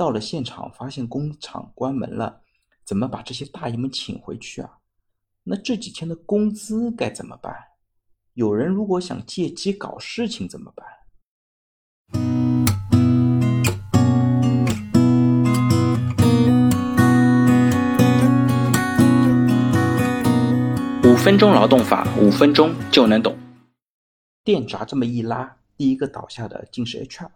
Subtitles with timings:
[0.00, 2.40] 到了现场发现工厂关门了，
[2.86, 4.78] 怎么把这些大爷们请回去啊？
[5.42, 7.54] 那这几天的工资该怎么办？
[8.32, 10.86] 有人如果想借机搞事情怎么办？
[21.04, 23.36] 五分钟劳动法，五分钟就能懂。
[24.42, 27.28] 电闸这么一拉，第一个倒下的竟是 HR。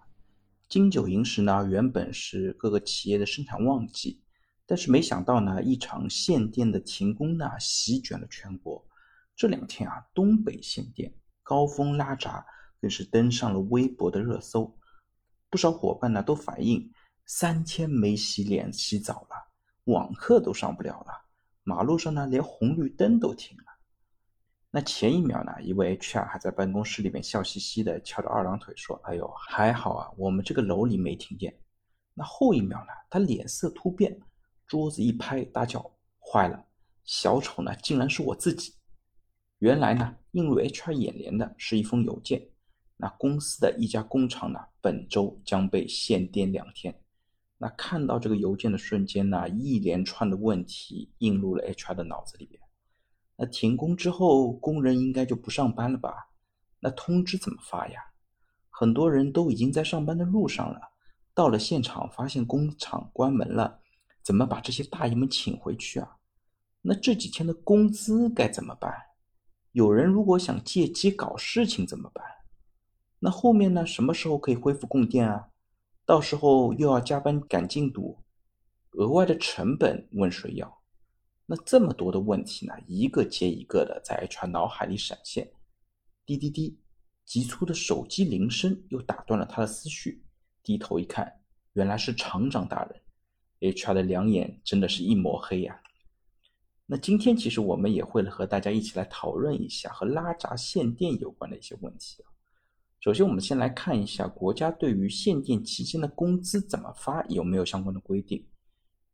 [0.75, 4.21] 金九银十呢，原本是各个企业的生产旺季，
[4.67, 8.85] 但是没想到呢，一场限电的停工呢，席卷了全国。
[9.37, 12.45] 这两天啊，东北限电，高峰拉闸，
[12.81, 14.77] 更是登上了微博的热搜。
[15.49, 16.93] 不少伙伴呢都反映，
[17.25, 19.37] 三天没洗脸洗澡了，
[19.85, 21.13] 网课都上不了了，
[21.63, 23.64] 马路上呢连红绿灯都停了。
[24.77, 31.57] 那前一秒呢，一位 HR 还在办公室里面笑嘻嘻的翘着二郎腿说：“哎呦，还好啊，我们这个楼里没停电。”
[32.13, 34.21] 那后一秒呢，他脸色突变，
[34.67, 35.81] 桌子一拍，大叫
[36.19, 36.67] ：“坏了！
[37.05, 38.75] 小丑呢，竟然是我自己！”
[39.63, 42.45] 原来呢，映入 HR 眼帘的是一封邮件。
[42.97, 47.01] 那公司的一家工厂呢，本周将被限电两天。
[47.59, 52.61] 那看到这个邮件的瞬间呢，一连串的问题映入了 HR 的脑子里边。
[53.37, 56.31] 那停工之后，工人应该就不上班了吧？
[56.81, 58.01] 那通知怎么发呀？
[58.71, 60.81] 很多人都已经在上班的路上了，
[61.33, 63.81] 到了现场发现工厂关门了，
[64.23, 66.17] 怎么把这些大爷们请回去啊？
[66.83, 68.93] 那这几天的工资该怎么办？
[69.73, 72.25] 有人如果想借机搞事情怎么办？
[73.19, 73.87] 那后面呢？
[73.87, 75.49] 什么时候可以恢复供电啊？
[76.05, 78.23] 到时候又要加班赶进度，
[78.93, 80.83] 额外的成本问谁要？
[81.47, 85.51] 那这么多的问题呢，一个接一个的在 HR 脑海里闪现。
[86.25, 86.79] 滴滴滴，
[87.27, 90.25] 急促的手机铃声又打断了他的思绪。
[90.63, 91.31] 低头一看，
[91.75, 93.01] 原来是厂长大人。
[93.61, 95.81] HR 的两眼真的是一抹黑呀。
[96.87, 102.33] 那今天其实我们也会和大家一起来讨论一下和拉闸限电有关的一些问题啊。
[103.01, 108.47] 首先，我们先来看一下国家对于限电期间的工资怎么发，有没有相关的规定。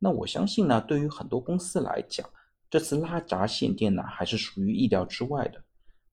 [0.02, 2.26] 那我相信呢，对于很多公司来讲，
[2.70, 5.62] 这次拉闸限电呢，还是属于意料之外的。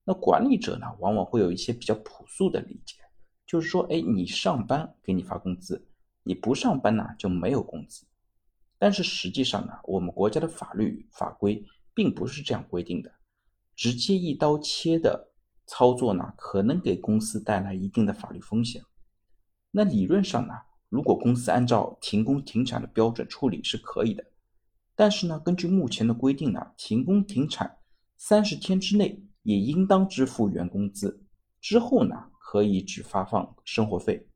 [0.03, 2.97] 那管理者呢，往往会有一些比较朴素的理解，
[3.45, 5.87] 就是说，哎，你上班给你发工资，
[6.23, 8.05] 你不上班呢就没有工资。
[8.77, 13.09] 但是实际上呢，我们国家的法律法规并不是这样规定的，
[13.73, 15.29] 直接一刀切的
[15.65, 18.83] 操作呢，可能给公司带来一定的法律风险。
[19.71, 20.53] 那理论上呢？
[20.89, 24.23] 如果公司按照停工停产的标准处理是可以的，
[24.95, 27.77] 但是呢，根据目前的规定呢，停工停产
[28.15, 31.25] 三十天之内也应当支付原工资，
[31.59, 34.27] 之后呢可以只发放生活费。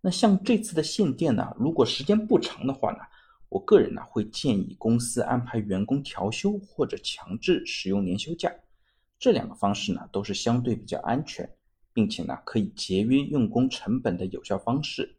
[0.00, 2.98] 那像这次的限电呢，如果时间不长的话呢，
[3.48, 8.52] 我个人呢会建议公司安排员工调休或者强制使用年休假，
[9.18, 11.48] 这两个方式呢都是相对比较安全，
[11.94, 15.16] 并且呢可以节约用工成本的有效方式。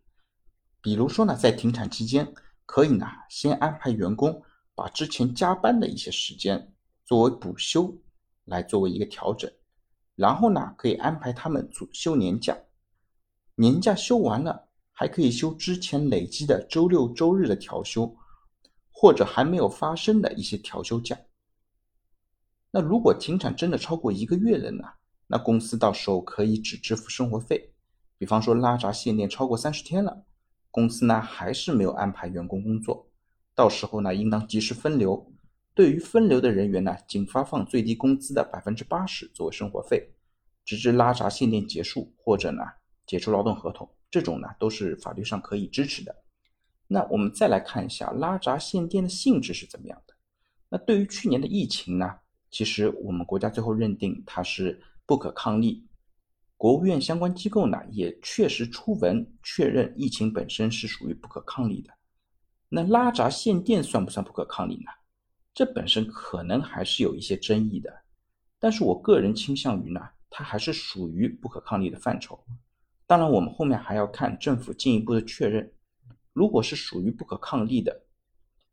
[0.83, 2.33] 比如说呢，在停产期间，
[2.65, 4.43] 可以呢先安排员工
[4.75, 6.73] 把之前加班的一些时间
[7.05, 7.97] 作为补休，
[8.43, 9.49] 来作为一个调整，
[10.17, 12.57] 然后呢可以安排他们组休年假，
[13.55, 18.13] 年假休完了，还可以休之前累积的周六周日的调休，
[18.91, 21.17] 或者还没有发生的一些调休假。
[22.71, 24.83] 那如果停产真的超过一个月了呢，
[25.27, 27.73] 那公司到时候可以只支付生活费，
[28.17, 30.25] 比方说拉闸限电超过三十天了。
[30.73, 33.07] 公司呢还是没有安排员工工作，
[33.53, 35.31] 到时候呢应当及时分流。
[35.75, 40.09] 对于分流的人员呢，仅发放最低工资的百分之八十作为生活费，
[40.65, 42.63] 直至拉闸限电结束或者呢
[43.05, 46.15] 解除劳动合同，这种呢都是法律上可以支持的。
[46.87, 50.15] 那我们再来看一下拉闸限电的性质是怎么样的。
[50.69, 52.15] 那对于去年的疫情呢，
[52.49, 55.87] 其实我们国家最后认定它是不可抗力。
[56.63, 61.93] 国务院相关机构呢也确实出文确认，疫情本身是属于不可抗力的。
[62.69, 64.89] 那拉闸限电算不算不可抗力呢？
[65.53, 67.93] 这本身可能还是有一些争议的。
[68.61, 69.99] 但是我个人倾向于呢，
[70.29, 72.41] 它还是属于不可抗力的范畴。
[73.05, 75.69] 当然，我们后面还要看政府进一步的确认。
[76.31, 78.05] 如果是属于不可抗力的，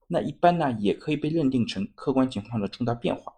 [0.06, 3.32] 那一般呢也可以被认定成客观情况的重大变化。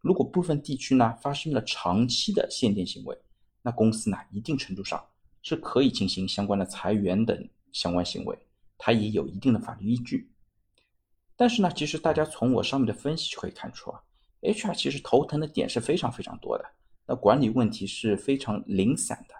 [0.00, 3.16] 如果部分地区呢发生了长期的限电行为，
[3.66, 5.02] 那公司呢，一定程度上
[5.40, 8.38] 是可以进行相关的裁员等相关行为，
[8.76, 10.30] 它也有一定的法律依据。
[11.34, 14.02] 但是呢，其实大家从我上面的分析就可以看出啊
[14.42, 16.64] ，HR 其实头疼的点是非常非常多的，
[17.06, 19.34] 那管理问题是非常零散的。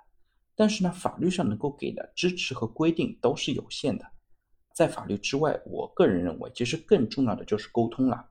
[0.57, 4.05] 但是呢，法律上能够给的支持和规定都是有限的，
[4.73, 8.31] 在法律之外，我个人认为，其实更重要的就是沟通了。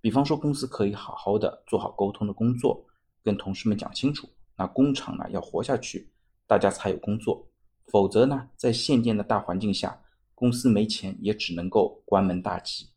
[0.00, 2.84] 比方说，公司可以好好的做好沟通的工作，
[3.24, 6.10] 跟同事们讲清楚，那工厂呢要活下去，
[6.46, 7.48] 大家才有工作。
[7.86, 10.00] 否则呢，在限电的大环境下，
[10.34, 12.88] 公司没钱也只能够关门大吉。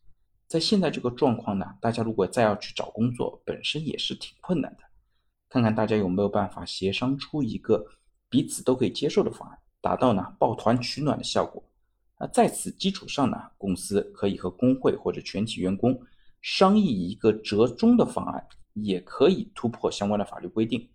[0.46, 4.84] 在现在这个状况呢，大家如果再要去找工作，本身也是挺困难的。
[5.48, 7.84] 看看大家有没有办法协商出一个
[8.28, 11.62] 彼此都可以接受的方案，达到呢抱团取暖的效果。
[12.18, 16.00] 那在此基础上呢，公司可以和工会或者全体员工
[16.40, 20.88] 商议一个折中的方案，也可以突破相关的法律规定。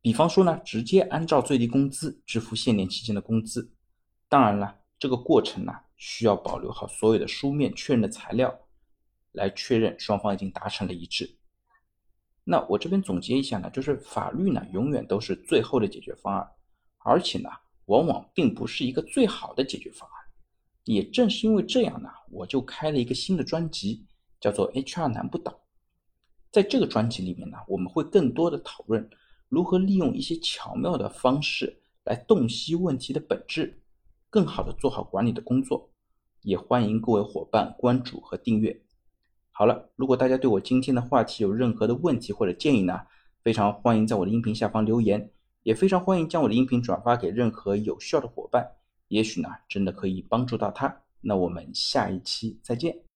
[0.00, 3.72] 比方说呢，直接按照最低工资支付限年期间的工资。
[4.28, 8.58] 当然了，这个过程呢，需要保留好所有的书面确认的材料，
[9.32, 11.38] 来确认双方已经达成了一致。
[12.44, 16.48] 那我这边总结一下呢，就是法律呢，永远都是最后的解决方案，
[16.98, 17.48] 而且呢。
[17.88, 20.16] 往往并不是一个最好的解决方案，
[20.84, 24.06] 也正是因为这样呢，我就开了一个新的专辑，
[24.38, 25.58] 叫做 HR 难不倒。
[26.52, 29.08] 在这个专辑里面呢，我们会更多的讨论
[29.48, 33.80] 如何利用一些巧妙的方式来洞悉问题的本质，
[34.28, 35.90] 更好的做好管理的工作。
[36.42, 38.80] 也欢迎各位伙伴关注和订阅。
[39.50, 43.00] 好了，如果大家对我今天的话题有任何的问题或者建议呢，
[43.42, 45.30] 非常欢迎在我的音频下方留言。
[45.64, 48.66] 也非常欢迎将我的音频转发给任何有需要的伙伴，
[49.08, 51.02] 也许呢，真的可以帮助到他。
[51.20, 53.07] 那我们下一期再见。